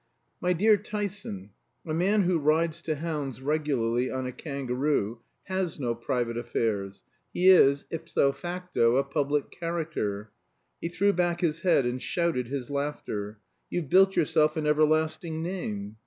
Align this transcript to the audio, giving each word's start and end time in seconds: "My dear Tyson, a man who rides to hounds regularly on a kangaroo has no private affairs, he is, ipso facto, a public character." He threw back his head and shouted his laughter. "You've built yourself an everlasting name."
"My 0.41 0.53
dear 0.53 0.77
Tyson, 0.77 1.51
a 1.85 1.93
man 1.93 2.23
who 2.23 2.39
rides 2.39 2.81
to 2.81 2.95
hounds 2.95 3.39
regularly 3.39 4.09
on 4.09 4.25
a 4.25 4.31
kangaroo 4.31 5.19
has 5.43 5.79
no 5.79 5.93
private 5.93 6.37
affairs, 6.39 7.03
he 7.31 7.49
is, 7.49 7.85
ipso 7.91 8.31
facto, 8.31 8.95
a 8.95 9.03
public 9.03 9.51
character." 9.51 10.31
He 10.81 10.89
threw 10.89 11.13
back 11.13 11.41
his 11.41 11.59
head 11.61 11.85
and 11.85 12.01
shouted 12.01 12.47
his 12.47 12.71
laughter. 12.71 13.37
"You've 13.69 13.89
built 13.89 14.15
yourself 14.15 14.57
an 14.57 14.65
everlasting 14.65 15.43
name." 15.43 15.97